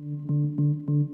[0.00, 1.08] うん。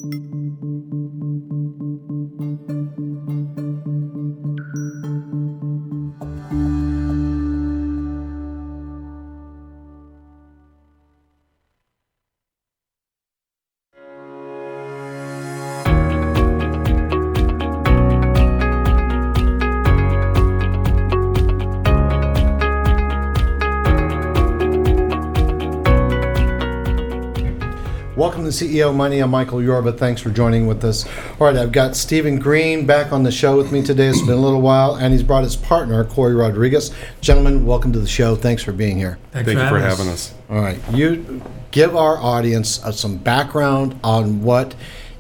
[28.25, 29.19] Welcome to CEO Money.
[29.19, 29.93] I'm Michael Yorba.
[29.93, 31.05] Thanks for joining with us.
[31.39, 34.07] All right, I've got Steven Greene back on the show with me today.
[34.07, 36.91] It's been a little while, and he's brought his partner, Cory Rodriguez.
[37.21, 38.35] Gentlemen, welcome to the show.
[38.35, 39.19] Thanks for being here.
[39.33, 39.99] Thanks Thank you for us.
[39.99, 40.35] having us.
[40.49, 44.75] All right, you give our audience uh, some background on what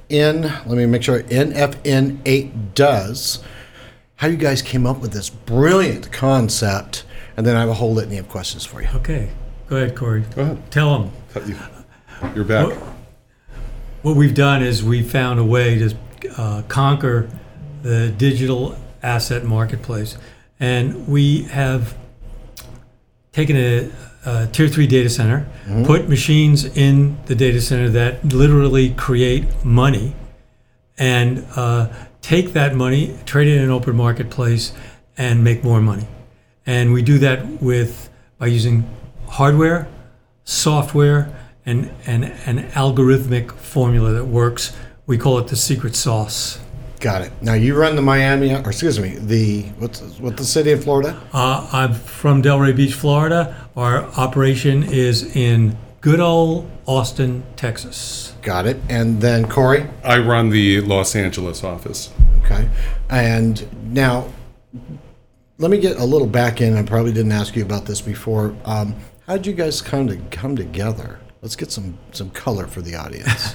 [0.08, 3.44] in let me make sure NFN eight does.
[4.16, 7.04] How you guys came up with this brilliant concept,
[7.36, 8.88] and then I have a whole litany of questions for you.
[8.94, 9.28] Okay,
[9.68, 10.24] go ahead, Cory.
[10.34, 10.70] Go ahead.
[10.70, 11.12] Tell them.
[11.34, 11.58] Cut you.
[12.34, 12.72] You're back.
[14.04, 15.96] What we've done is we found a way to
[16.36, 17.26] uh, conquer
[17.82, 20.18] the digital asset marketplace,
[20.60, 21.96] and we have
[23.32, 23.90] taken a,
[24.26, 25.46] a tier three data center,
[25.86, 30.14] put machines in the data center that literally create money,
[30.98, 31.88] and uh,
[32.20, 34.74] take that money, trade it in an open marketplace,
[35.16, 36.06] and make more money.
[36.66, 38.84] And we do that with by using
[39.28, 39.88] hardware,
[40.44, 41.34] software,
[41.66, 44.76] and, and an algorithmic formula that works.
[45.06, 46.60] We call it the secret sauce.
[47.00, 47.32] Got it.
[47.42, 51.20] Now you run the Miami, or excuse me, the what's what the city of Florida?
[51.32, 53.54] Uh, I'm from Delray Beach, Florida.
[53.76, 58.34] Our operation is in good old Austin, Texas.
[58.42, 58.78] Got it.
[58.88, 59.86] And then Cory.
[60.02, 62.10] I run the Los Angeles office.
[62.44, 62.68] Okay.
[63.10, 64.30] And now,
[65.58, 66.76] let me get a little back in.
[66.76, 68.54] I probably didn't ask you about this before.
[68.64, 68.94] Um,
[69.26, 71.20] how did you guys kind of come together?
[71.44, 73.54] Let's get some some color for the audience.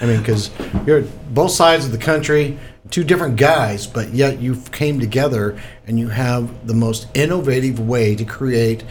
[0.00, 0.50] I mean, because
[0.84, 2.58] you're both sides of the country,
[2.90, 5.56] two different guys, but yet you came together
[5.86, 8.82] and you have the most innovative way to create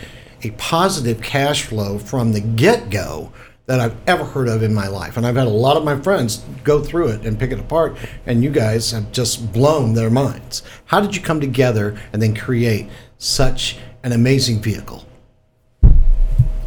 [0.43, 3.33] a positive cash flow from the get go
[3.65, 5.17] that I've ever heard of in my life.
[5.17, 7.97] And I've had a lot of my friends go through it and pick it apart,
[8.25, 10.63] and you guys have just blown their minds.
[10.85, 12.87] How did you come together and then create
[13.17, 15.05] such an amazing vehicle?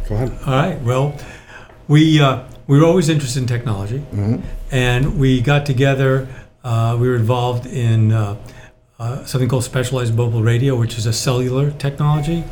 [0.07, 0.37] Go ahead.
[0.45, 0.79] All right.
[0.83, 1.17] Well,
[1.87, 4.03] we uh, we were always interested in technology,
[4.71, 6.27] and we got together.
[6.63, 8.37] Uh, we were involved in uh,
[8.99, 12.43] uh, something called specialized mobile radio, which is a cellular technology.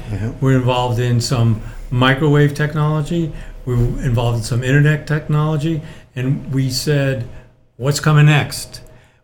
[0.41, 1.61] We're involved in some
[1.91, 3.31] microwave technology.
[3.65, 5.81] We were involved in some internet technology,
[6.15, 7.27] and we said,
[7.77, 8.81] "What's coming next?"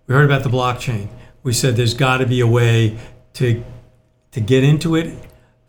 [0.08, 1.10] We heard about the blockchain.
[1.44, 2.98] We said, "There's got to be a way
[3.34, 3.64] to
[4.32, 5.18] to get into it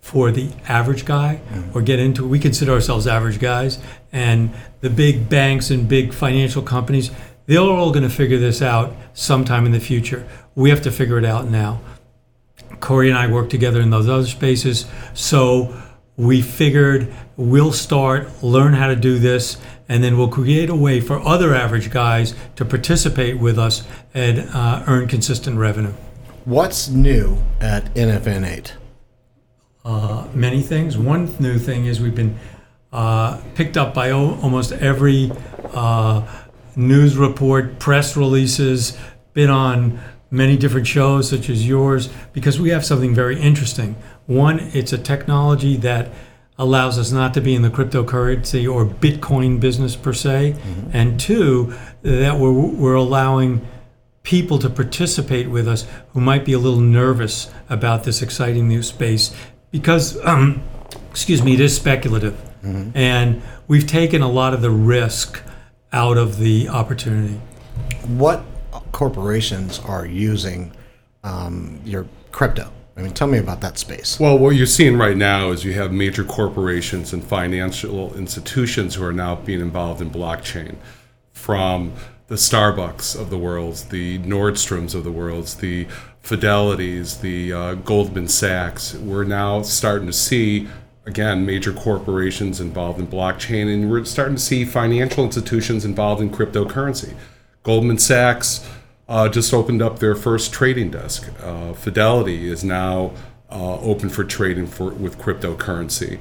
[0.08, 1.38] for the average guy
[1.74, 3.78] or get into we consider ourselves average guys.
[4.10, 7.10] And the big banks and big financial companies
[7.44, 10.26] they're all going to figure this out sometime in the future.
[10.54, 11.80] We have to figure it out now.
[12.80, 14.86] Cory and i work together in those other spaces.
[15.14, 15.74] So
[16.16, 19.58] we figured we'll start learn how to do this
[19.90, 24.40] and then we'll create a way for other average guys to participate with us and
[24.54, 25.92] uh, earn consistent revenue.
[26.44, 28.87] What's new at NFN 8?
[29.84, 30.98] Uh, many things.
[30.98, 32.38] One new thing is we've been
[32.92, 35.30] uh, picked up by o- almost every
[35.72, 36.26] uh,
[36.76, 38.96] news report, press releases,
[39.34, 39.98] been on
[40.30, 43.94] many different shows such as yours because we have something very interesting.
[44.26, 46.10] One, it's a technology that
[46.58, 50.56] allows us not to be in the cryptocurrency or Bitcoin business per se,
[50.92, 51.72] and two,
[52.02, 53.66] that we're, we're allowing
[54.24, 58.82] people to participate with us who might be a little nervous about this exciting new
[58.82, 59.34] space
[59.70, 60.62] because, um,
[61.10, 62.40] excuse me, it is speculative.
[62.94, 65.42] And we've taken a lot of the risk
[65.92, 67.40] out of the opportunity.
[68.06, 68.44] What
[68.92, 70.72] corporations are using
[71.24, 72.70] um, your crypto?
[72.96, 74.18] I mean, tell me about that space.
[74.18, 79.04] Well, what you're seeing right now is you have major corporations and financial institutions who
[79.04, 80.76] are now being involved in blockchain,
[81.32, 81.92] from
[82.26, 85.86] the Starbucks of the world, the Nordstroms of the world, the
[86.28, 88.94] Fidelities, the uh, Goldman Sachs.
[88.94, 90.68] We're now starting to see
[91.06, 96.28] again major corporations involved in blockchain, and we're starting to see financial institutions involved in
[96.28, 97.14] cryptocurrency.
[97.62, 98.68] Goldman Sachs
[99.08, 101.30] uh, just opened up their first trading desk.
[101.42, 103.12] Uh, Fidelity is now
[103.50, 106.20] uh, open for trading for with cryptocurrency,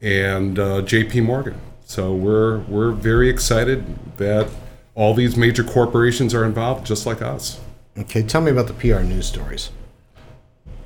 [0.00, 1.22] and uh, J.P.
[1.22, 1.60] Morgan.
[1.84, 4.48] So we're we're very excited that
[4.94, 7.58] all these major corporations are involved, just like us.
[8.00, 9.70] Okay, tell me about the PR news stories.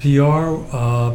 [0.01, 1.15] PR, uh,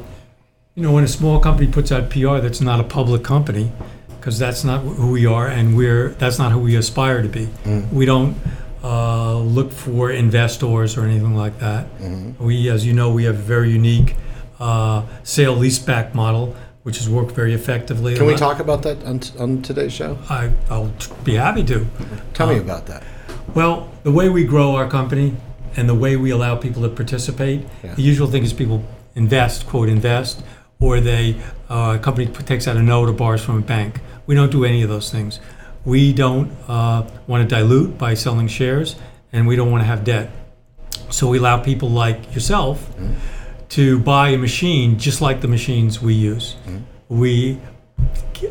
[0.76, 3.72] you know, when a small company puts out PR that's not a public company,
[4.20, 7.50] because that's not who we are, and we're that's not who we aspire to be.
[7.92, 8.36] We don't
[8.84, 11.88] uh, look for investors or anything like that.
[12.40, 14.16] We, as you know, we have a very unique
[14.60, 18.16] uh, sale leaseback model, which has worked very effectively.
[18.16, 20.18] Can we talk about that on, on today's show?
[20.30, 21.86] I, I'll t- be happy to.
[22.34, 23.04] Tell Uh, me about that.
[23.56, 25.36] Well, the way we grow our company
[25.77, 27.94] and the way we allow people to participate, Yeah.
[27.95, 28.83] the usual thing is people
[29.15, 30.44] invest, quote, invest,
[30.79, 31.35] or they,
[31.69, 34.01] uh, a company takes out a note or borrows from a bank.
[34.25, 35.39] We don't do any of those things.
[35.85, 38.95] We don't uh, want to dilute by selling shares,
[39.31, 40.29] and we don't want to have debt.
[41.09, 42.89] So we allow people like yourself
[43.69, 46.56] to buy a machine just like the machines we use.
[47.09, 47.59] We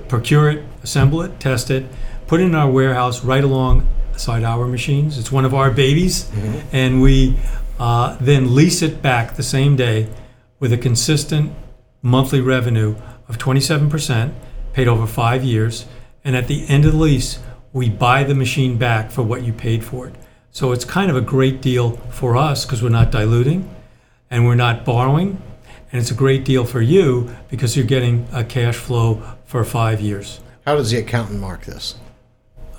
[0.08, 1.84] procure it, assemble it, test it,
[2.26, 3.44] put it in our warehouse right
[4.16, 5.18] alongside our machines.
[5.18, 6.30] It's one of our babies,
[6.72, 7.36] and we
[7.78, 10.08] uh, then lease it back the same day
[10.58, 11.52] with a consistent
[12.00, 12.96] monthly revenue
[13.28, 14.32] of 27%,
[14.72, 15.84] paid over five years.
[16.24, 17.40] And at the end of the lease,
[17.74, 20.14] we buy the machine back for what you paid for it.
[20.50, 23.68] So it's kind of a great deal for us because we're not diluting
[24.30, 25.42] and we're not borrowing.
[25.92, 30.00] And it's a great deal for you because you're getting a cash flow for five
[30.00, 30.40] years.
[30.64, 31.96] How does the accountant mark this?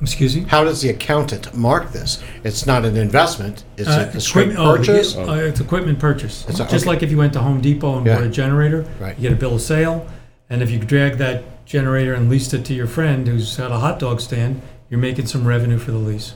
[0.02, 0.44] Excuse me?
[0.44, 2.22] How does the accountant mark this?
[2.44, 3.64] It's not an investment.
[3.78, 5.16] It's Uh, a, a straight equipment- oh, purchase.
[5.16, 6.46] yeah, uh, it's equipment purchase.
[6.48, 6.86] It's a- Just okay.
[6.86, 8.16] like if you went to Home Depot and Yeah.
[8.16, 9.16] bought a generator, Right.
[9.18, 10.06] you get a bill of sale.
[10.50, 13.78] And if you drag that generator and leased it to your friend who's got a
[13.78, 16.34] hot dog stand, you're making some revenue for the lease.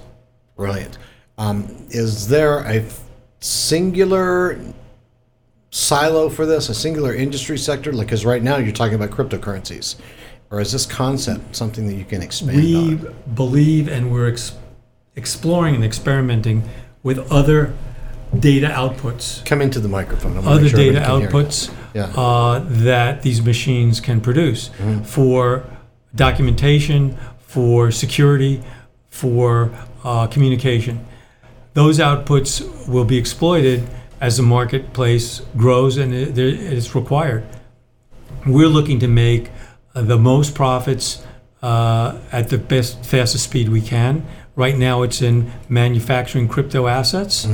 [0.57, 0.97] Brilliant.
[1.37, 2.99] Um, is there a f-
[3.39, 4.57] singular
[5.69, 7.93] silo for this, a singular industry sector?
[7.93, 9.95] Like, because right now you're talking about cryptocurrencies,
[10.51, 13.15] or is this concept something that you can expand We on?
[13.33, 14.53] believe and we're ex-
[15.15, 16.63] exploring and experimenting
[17.03, 17.73] with other
[18.37, 19.43] data outputs.
[19.45, 20.37] Come into the microphone.
[20.37, 21.45] Other sure data everybody can hear you.
[21.47, 22.03] outputs Yeah.
[22.21, 25.03] uh, that these machines can produce Mm-hmm.
[25.03, 25.63] for
[26.15, 28.61] documentation, for security,
[29.09, 29.71] for
[30.03, 31.05] uh, communication.
[31.73, 33.87] Those outputs will be exploited
[34.19, 37.43] as the marketplace grows and it, it's required.
[38.45, 39.49] We're looking to make
[39.93, 41.23] the most profits
[41.61, 44.25] uh, at the best, fastest speed we can.
[44.55, 47.47] Right now, it's in manufacturing crypto assets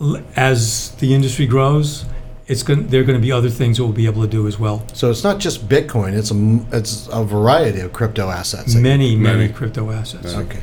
[0.00, 2.04] l- as the industry grows,
[2.46, 4.46] it's going there are going to be other things that we'll be able to do
[4.46, 4.84] as well.
[4.92, 8.74] So it's not just Bitcoin; it's a m- it's a variety of crypto assets.
[8.74, 9.52] Many, many, Many.
[9.52, 10.34] crypto assets.
[10.34, 10.60] Okay.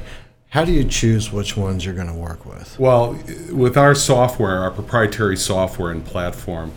[0.49, 2.77] How do you choose which ones you're going to work with?
[2.79, 3.17] Well,
[3.51, 6.73] with our software, our proprietary software and platform,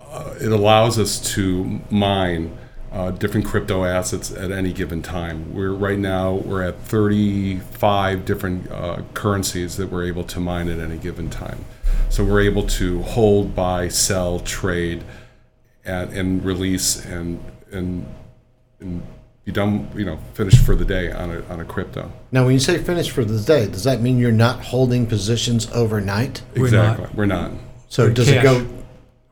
[0.00, 2.56] uh, it allows us to mine
[2.94, 5.52] uh, different crypto assets at any given time.
[5.52, 10.78] We're right now we're at 35 different uh, currencies that we're able to mine at
[10.78, 11.64] any given time.
[12.08, 15.02] So we're able to hold, buy, sell, trade,
[15.84, 18.06] and, and release and and
[18.78, 19.02] and
[19.44, 19.90] be done.
[19.96, 22.12] You know, finished for the day on a on a crypto.
[22.30, 25.68] Now, when you say finish for the day, does that mean you're not holding positions
[25.72, 26.42] overnight?
[26.54, 27.06] We're exactly.
[27.06, 27.14] not.
[27.16, 27.50] We're not.
[27.88, 28.64] So We're does it go?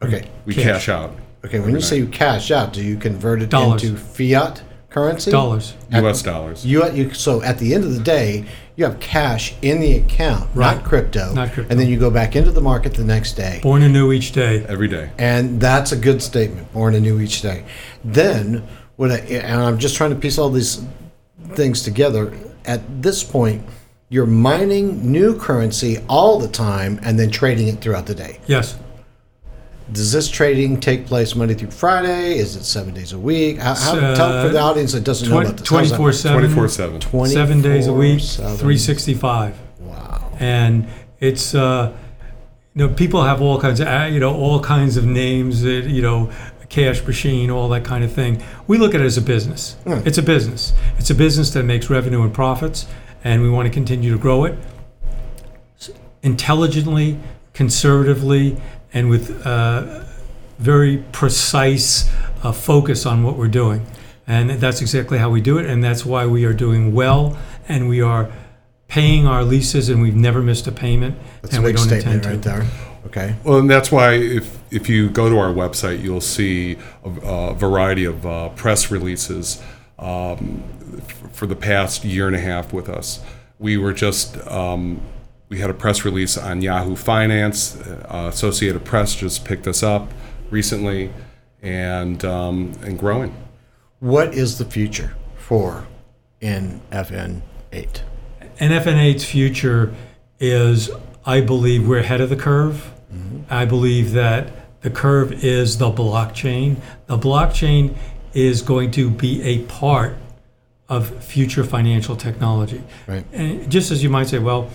[0.03, 0.29] Okay.
[0.47, 0.65] We Cash.
[0.65, 1.15] cash out.
[1.45, 1.61] Okay.
[1.61, 3.83] When you say you cash out, do you convert it Dollars.
[3.83, 5.31] into fiat currency?
[5.31, 5.75] Dollars.
[5.91, 6.23] U.S.
[6.23, 6.65] dollars.
[6.65, 8.45] You, you so at the end of the day,
[8.77, 10.77] you have cash in the account, Right.
[10.77, 11.33] not crypto.
[11.35, 11.71] Not crypto.
[11.71, 13.61] And then you go back into the market the next day.
[13.63, 14.65] Born anew each day.
[14.69, 15.11] every day.
[15.19, 16.73] And that's a good statement.
[16.73, 17.65] Born anew each day.
[18.05, 18.67] Then,
[18.97, 20.83] what I, and I'm just trying to piece all these
[21.55, 22.33] things together.
[22.65, 23.63] At this point,
[24.09, 28.39] you're mining new currency all the time and then trading it throughout the day.
[28.47, 28.79] Yes.
[29.91, 32.39] Does this trading take place Monday through Friday?
[32.39, 33.59] Is it seven days a week?
[33.59, 35.67] How, how, Uh, tell for the audience that doesn't know about this.
[35.67, 36.39] 24 7.
[36.39, 37.01] 24 7.
[37.01, 38.57] 24 Seven days a week, 7.
[38.57, 39.55] 365.
[39.81, 40.33] Wow.
[40.39, 40.87] And
[41.21, 41.93] it's, uh,
[42.75, 45.85] you know, people have all kinds of, uh, you know, all kinds of names, that,
[45.85, 46.31] you know,
[46.69, 48.43] cash machine, all that kind of thing.
[48.67, 49.77] We look at it as a business.
[49.85, 50.01] Hmm.
[50.07, 50.73] It's a business.
[50.99, 52.87] It's a business that makes revenue and profits,
[53.25, 54.59] and we want to continue to grow it
[56.23, 57.19] intelligently,
[57.53, 58.57] conservatively,
[58.95, 60.05] and with uh,
[60.59, 62.11] very precise
[62.43, 63.87] uh, focus on what we're doing.
[64.27, 67.37] And that's exactly how we do it, and that's why we are doing well,
[67.69, 68.31] and we are
[68.89, 71.87] paying our leases, and we've never missed a payment, That's a and we big don't
[71.87, 72.51] statement intend to.
[72.51, 72.67] right there.
[73.07, 73.35] Okay.
[73.43, 77.55] Well, and that's why if, if you go to our website, you'll see a, a
[77.55, 79.61] variety of uh, press releases
[79.99, 80.63] um,
[80.99, 83.21] f- for the past year and a half with us.
[83.59, 85.01] We were just, um,
[85.53, 87.77] we had a press release on Yahoo Finance.
[87.77, 90.11] Uh, Associated Press just picked us up
[90.49, 91.13] recently
[91.61, 93.37] and, um, and growing.
[94.01, 95.87] What is the future for
[96.41, 98.03] NFN 8?
[98.61, 99.95] NFN8's future
[100.41, 100.91] is,
[101.27, 102.91] I believe, we're ahead of the curve.
[103.51, 106.77] I believe that the curve is the blockchain.
[107.09, 107.95] The blockchain
[108.33, 110.17] is going to be a part
[110.89, 112.83] of future financial technology.
[113.07, 113.27] Right.
[113.33, 114.71] And just as you might say, well,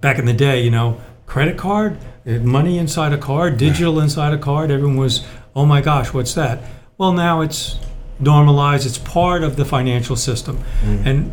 [0.00, 4.38] back in the day, you know, credit card, money inside a card, digital inside a
[4.38, 6.62] card, everyone was, oh my gosh, what's that?
[6.98, 7.78] Well, now it's
[8.18, 10.58] normalized, it's part of the financial system.
[11.04, 11.32] And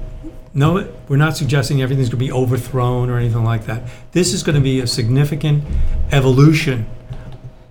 [0.54, 3.84] no, we're not suggesting everything's going to be overthrown or anything like that.
[4.12, 5.64] This is going to be a significant
[6.12, 6.86] evolution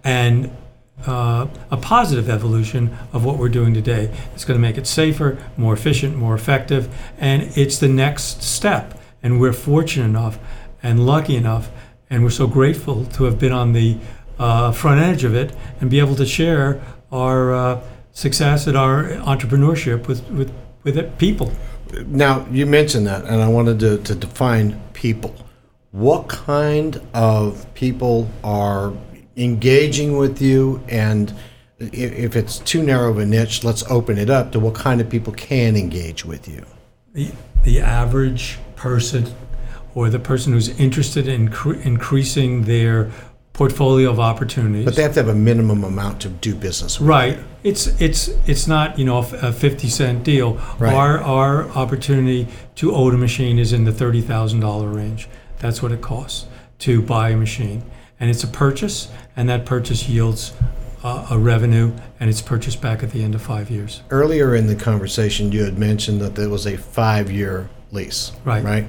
[0.05, 0.55] and
[1.07, 4.13] uh, a positive evolution of what we're doing today.
[4.35, 9.01] It's going to make it safer, more efficient, more effective, and it's the next step.
[9.23, 10.39] And we're fortunate enough
[10.87, 11.69] and lucky enough,
[12.11, 13.99] and we're so grateful to have been on the
[14.39, 17.81] uh, front edge of it and be able to share our uh,
[18.13, 20.53] success and our entrepreneurship with, with,
[20.85, 21.53] with it, people.
[22.07, 25.35] Now, you mentioned that, and I wanted to, to define people.
[25.91, 28.93] What kind of people are
[29.37, 30.81] engaging with you?
[30.89, 31.35] And
[31.81, 35.11] if it's too narrow of a niche, let's open it up to what kind of
[35.11, 36.65] people can engage with you.
[37.17, 37.33] the,
[37.65, 39.27] the average person
[39.97, 43.11] or the person who's interested in cre- increasing their
[43.55, 44.85] portfolio of opportunities.
[44.85, 47.09] But they have to have a minimum amount to do business with.
[47.09, 47.39] right.
[47.65, 50.61] It's it's it's not you know a fifty cent deal.
[50.79, 50.95] Right.
[50.95, 55.29] Our our opportunity to own a machine is in the thirty thousand dollar range.
[55.59, 56.47] That's what it costs
[56.81, 57.83] to buy a machine,
[58.21, 60.53] and it's a purchase, and that purchase yields
[61.03, 64.03] uh, a revenue, and it's purchased back at the end of five years.
[64.11, 68.33] Earlier in the conversation, you had mentioned that there was a five-year lease.
[68.45, 68.63] Right.
[68.63, 68.87] Right.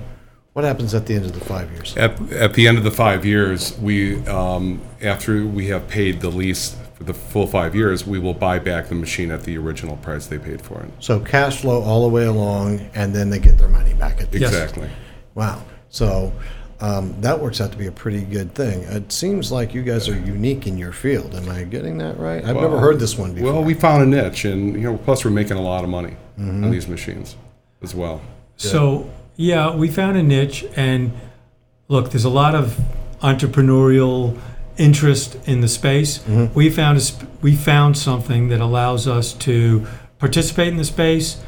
[0.58, 1.96] What happens at the end of the five years?
[1.98, 6.32] At, at the end of the five years, we, um, after we have paid the
[6.32, 9.98] lease for the full five years, we will buy back the machine at the original
[9.98, 10.90] price they paid for it.
[11.00, 14.32] So cash flow all the way along, and then they get their money back at
[14.32, 14.52] the Yes.
[14.52, 14.90] Exactly.
[15.36, 15.62] Wow.
[15.90, 16.34] So
[16.80, 18.82] um, that works out to be a pretty good thing.
[18.82, 21.36] It seems like you guys are unique in your field.
[21.36, 22.44] Am I getting that right?
[22.44, 23.54] I've never Well, heard this one before.
[23.54, 26.18] Well, we found a niche, and you know, plus we're making a lot of money
[26.40, 27.36] on these machines
[27.84, 28.24] as well.
[28.56, 31.12] So yeah, we found a niche, and
[31.88, 32.78] look, there's a lot of
[33.22, 34.38] entrepreneurial
[34.78, 36.20] interest in the space.
[36.54, 39.86] We found a sp- we found something that allows us to
[40.20, 41.42] participate in the space,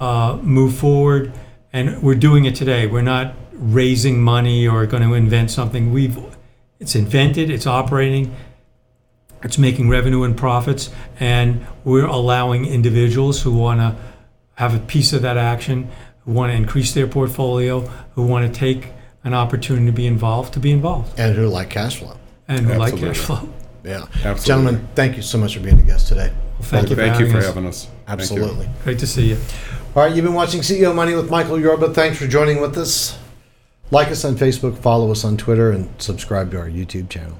[0.00, 1.32] uh, move forward,
[1.72, 2.86] and we're doing it today.
[2.86, 5.92] We're not raising money or going to invent something.
[5.92, 6.18] We've
[6.80, 8.34] it's invented, it's operating,
[9.42, 13.96] it's making revenue and profits, and we're allowing individuals who want to
[14.54, 15.88] have a piece of that action,
[16.24, 17.80] who want to increase their portfolio,
[18.14, 18.88] who want to take
[19.24, 22.16] an opportunity to be involved, to be involved, and who like cash flow.
[22.48, 23.48] and who like cash flow.
[23.84, 24.04] Yeah.
[24.24, 24.44] Absolutely.
[24.44, 26.32] Gentlemen, thank you so much for being a guest today.
[26.58, 27.46] Well, thank you for Thank you having for us.
[27.46, 27.88] having us.
[28.06, 28.68] Absolutely.
[28.84, 29.38] Great to see you.
[29.96, 31.92] All right, you've been watching CEO Money with Michael Yorba.
[31.92, 33.18] Thanks for joining with us.
[33.90, 37.38] Like us on Facebook, follow us on Twitter, and subscribe to our YouTube channel.